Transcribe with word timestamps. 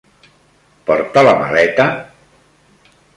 Porta 0.87 1.23
la 1.27 1.35
maleta? 1.41 1.87